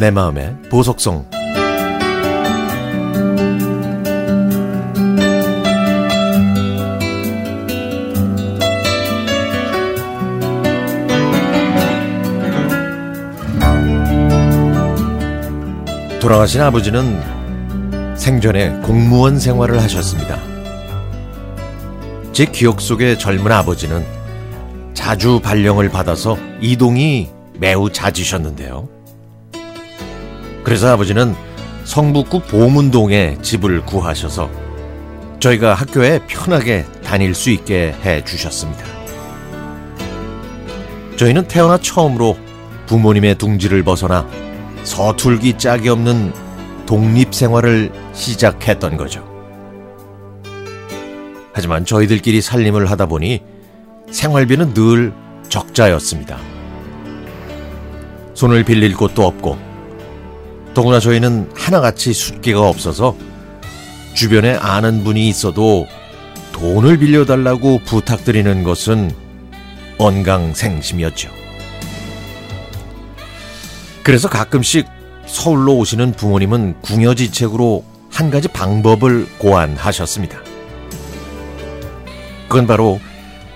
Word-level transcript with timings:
내 0.00 0.10
마음의 0.10 0.56
보석성 0.70 1.26
돌아가신 16.18 16.62
아버지는 16.62 18.16
생전에 18.16 18.80
공무원 18.80 19.38
생활을 19.38 19.82
하셨습니다. 19.82 20.38
제 22.32 22.46
기억 22.46 22.80
속의 22.80 23.18
젊은 23.18 23.52
아버지는 23.52 24.02
자주 24.94 25.40
발령을 25.40 25.90
받아서 25.90 26.38
이동이 26.62 27.28
매우 27.58 27.90
잦으셨는데요. 27.90 28.99
그래서 30.62 30.92
아버지는 30.92 31.34
성북구 31.84 32.42
보문동에 32.42 33.38
집을 33.42 33.84
구하셔서 33.84 34.50
저희가 35.40 35.74
학교에 35.74 36.20
편하게 36.26 36.84
다닐 37.02 37.34
수 37.34 37.50
있게 37.50 37.94
해 38.04 38.22
주셨습니다. 38.24 38.84
저희는 41.16 41.48
태어나 41.48 41.78
처음으로 41.78 42.36
부모님의 42.86 43.36
둥지를 43.36 43.82
벗어나 43.82 44.26
서툴기 44.84 45.58
짝이 45.58 45.88
없는 45.88 46.32
독립 46.86 47.34
생활을 47.34 47.92
시작했던 48.12 48.96
거죠. 48.96 49.26
하지만 51.52 51.84
저희들끼리 51.84 52.40
살림을 52.40 52.90
하다 52.90 53.06
보니 53.06 53.42
생활비는 54.10 54.74
늘 54.74 55.12
적자였습니다. 55.48 56.38
손을 58.34 58.64
빌릴 58.64 58.96
곳도 58.96 59.26
없고 59.26 59.69
더구나 60.74 61.00
저희는 61.00 61.50
하나같이 61.54 62.12
숫기가 62.12 62.60
없어서 62.68 63.16
주변에 64.14 64.54
아는 64.54 65.04
분이 65.04 65.28
있어도 65.28 65.86
돈을 66.52 66.98
빌려달라고 66.98 67.80
부탁드리는 67.84 68.62
것은 68.62 69.10
언강생심이었죠. 69.98 71.30
그래서 74.02 74.28
가끔씩 74.28 74.86
서울로 75.26 75.76
오시는 75.76 76.12
부모님은 76.12 76.80
궁여지책으로 76.82 77.84
한 78.10 78.30
가지 78.30 78.48
방법을 78.48 79.26
고안하셨습니다. 79.38 80.40
그건 82.48 82.66
바로 82.66 83.00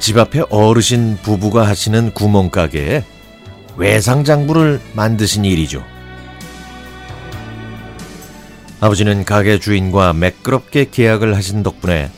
집 0.00 0.18
앞에 0.18 0.42
어르신 0.50 1.18
부부가 1.22 1.66
하시는 1.66 2.12
구멍가게에 2.12 3.04
외상장부를 3.76 4.80
만드신 4.94 5.44
일이죠. 5.44 5.84
아버지는 8.80 9.24
가게 9.24 9.58
주인과 9.58 10.14
매끄럽게 10.14 10.88
계약을 10.90 11.36
하신 11.36 11.62
덕분에 11.62 12.10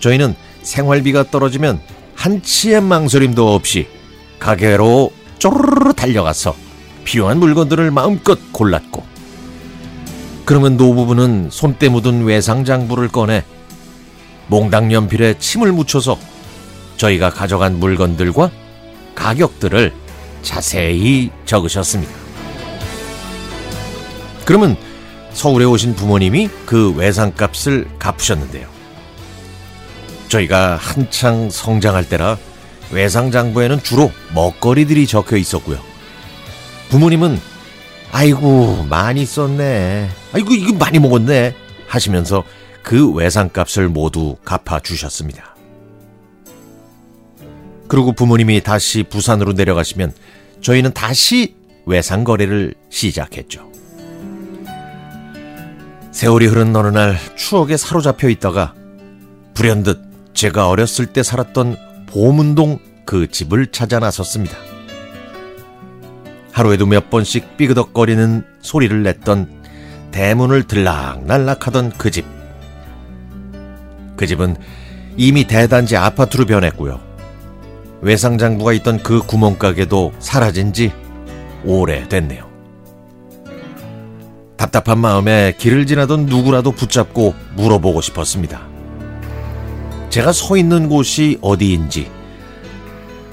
저희는 0.00 0.34
생활비가 0.62 1.30
떨어지면 1.30 1.80
한치의 2.14 2.80
망설임도 2.80 3.54
없이 3.54 3.86
가게로 4.38 5.12
쪼르르 5.38 5.92
달려가서 5.92 6.56
필요한 7.04 7.38
물건들을 7.38 7.90
마음껏 7.90 8.38
골랐고 8.52 9.04
그러면 10.44 10.78
노부부는 10.78 11.50
손때 11.52 11.88
묻은 11.88 12.24
외상장부를 12.24 13.08
꺼내 13.08 13.44
몽당 14.46 14.92
연필에 14.92 15.38
침을 15.38 15.72
묻혀서 15.72 16.18
저희가 16.96 17.30
가져간 17.30 17.78
물건들과 17.78 18.50
가격들을 19.14 19.92
자세히 20.42 21.30
적으셨습니다. 21.44 22.12
그러면 24.46 24.76
서울에 25.38 25.64
오신 25.64 25.94
부모님이 25.94 26.48
그 26.66 26.92
외상값을 26.96 27.86
갚으셨는데요. 28.00 28.66
저희가 30.26 30.74
한창 30.74 31.48
성장할 31.48 32.08
때라 32.08 32.36
외상장부에는 32.90 33.80
주로 33.84 34.10
먹거리들이 34.34 35.06
적혀 35.06 35.36
있었고요. 35.36 35.78
부모님은 36.88 37.38
아이고 38.10 38.84
많이 38.90 39.24
썼네. 39.24 40.08
아이고 40.32 40.54
이거 40.54 40.72
많이 40.72 40.98
먹었네. 40.98 41.54
하시면서 41.86 42.42
그 42.82 43.08
외상값을 43.12 43.90
모두 43.90 44.34
갚아 44.44 44.80
주셨습니다. 44.80 45.54
그리고 47.86 48.10
부모님이 48.10 48.60
다시 48.60 49.04
부산으로 49.04 49.52
내려가시면 49.52 50.14
저희는 50.62 50.94
다시 50.94 51.54
외상 51.86 52.24
거래를 52.24 52.74
시작했죠. 52.90 53.77
세월이 56.18 56.46
흐른 56.46 56.74
어느 56.74 56.88
날 56.88 57.16
추억에 57.36 57.76
사로잡혀 57.76 58.28
있다가 58.28 58.74
불현듯 59.54 60.34
제가 60.34 60.68
어렸을 60.68 61.06
때 61.06 61.22
살았던 61.22 61.76
보문동 62.08 62.80
그 63.04 63.30
집을 63.30 63.68
찾아 63.68 64.00
나섰습니다. 64.00 64.56
하루에도 66.50 66.86
몇 66.86 67.08
번씩 67.08 67.56
삐그덕거리는 67.56 68.44
소리를 68.60 69.00
냈던 69.04 69.48
대문을 70.10 70.64
들락날락하던 70.64 71.92
그 71.96 72.10
집. 72.10 72.24
그 74.16 74.26
집은 74.26 74.56
이미 75.16 75.46
대단지 75.46 75.96
아파트로 75.96 76.46
변했고요. 76.46 77.00
외상장부가 78.00 78.72
있던 78.72 79.04
그 79.04 79.20
구멍가게도 79.20 80.14
사라진 80.18 80.72
지 80.72 80.90
오래됐네요. 81.64 82.47
답답한 84.58 84.98
마음에 84.98 85.54
길을 85.56 85.86
지나던 85.86 86.26
누구라도 86.26 86.72
붙잡고 86.72 87.34
물어보고 87.54 88.02
싶었습니다. 88.02 88.60
제가 90.10 90.32
서 90.32 90.56
있는 90.56 90.88
곳이 90.88 91.38
어디인지, 91.40 92.10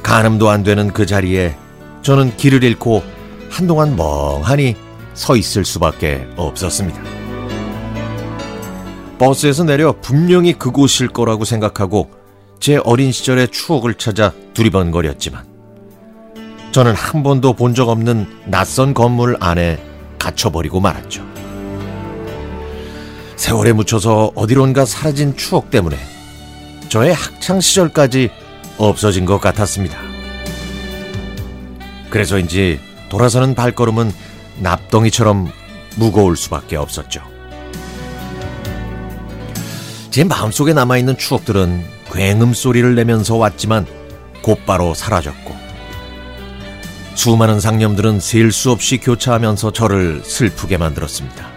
가늠도 0.04 0.50
안 0.50 0.64
되는 0.64 0.94
그 0.94 1.06
자리에 1.06 1.56
저는 2.04 2.38
길을 2.38 2.64
잃고 2.64 3.04
한동안 3.50 3.96
멍하니 3.96 4.76
서 5.16 5.36
있을 5.36 5.66
수밖에 5.66 6.28
없었습니다. 6.36 7.02
버스에서 9.18 9.64
내려 9.64 9.96
분명히 10.02 10.54
그곳일 10.54 11.08
거라고 11.08 11.44
생각하고 11.44 12.12
제 12.60 12.78
어린 12.84 13.12
시절의 13.12 13.48
추억을 13.48 13.96
찾아 13.96 14.32
두리번거렸지만 14.54 15.44
저는 16.72 16.94
한 16.94 17.24
번도 17.24 17.54
본 17.54 17.74
적 17.74 17.90
없는 17.90 18.28
낯선 18.46 18.94
건물 18.94 19.38
안에 19.40 19.80
갇혀버리고 20.18 20.80
말았죠. 20.80 21.26
세월에 23.36 23.74
묻혀서 23.74 24.32
어디론가 24.36 24.86
사라진 24.86 25.36
추억 25.36 25.70
때문에 25.70 25.98
저의 26.90 27.14
학창 27.14 27.60
시절까지 27.60 28.30
없어진 28.78 29.26
것 29.26 29.40
같았습니다. 29.40 29.98
그래서인지 32.10 32.80
돌아서는 33.10 33.56
발걸음은 33.56 34.12
납덩이처럼 34.60 35.52
무거울 35.98 36.38
수밖에 36.38 36.76
없었죠. 36.76 37.22
제 40.12 40.24
마음속에 40.24 40.74
남아있는 40.74 41.18
추억들은 41.18 41.84
굉음 42.12 42.54
소리를 42.54 42.96
내면서 42.96 43.36
왔지만 43.36 43.86
곧바로 44.42 44.94
사라졌고 44.94 45.65
수많은 47.16 47.60
상념들은 47.60 48.20
셀 48.20 48.52
수 48.52 48.72
없이 48.72 48.98
교차하면서 48.98 49.72
저를 49.72 50.22
슬프게 50.24 50.78
만들었습니다. 50.78 51.48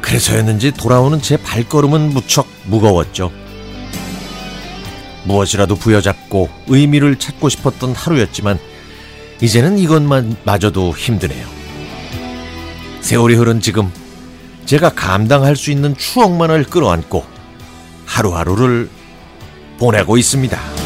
그래서였는지 0.00 0.70
돌아오는 0.72 1.20
제 1.20 1.36
발걸음은 1.36 2.10
무척 2.10 2.46
무거웠죠. 2.64 3.30
무엇이라도 5.24 5.76
부여잡고 5.76 6.48
의미를 6.68 7.16
찾고 7.16 7.48
싶었던 7.48 7.92
하루였지만 7.94 8.58
이제는 9.40 9.78
이것만 9.78 10.36
마저도 10.44 10.92
힘드네요. 10.92 11.46
세월이 13.00 13.34
흐른 13.34 13.60
지금 13.60 13.90
제가 14.64 14.90
감당할 14.90 15.56
수 15.56 15.70
있는 15.70 15.96
추억만을 15.96 16.64
끌어안고 16.64 17.24
하루하루를 18.06 18.88
보내고 19.78 20.16
있습니다. 20.16 20.83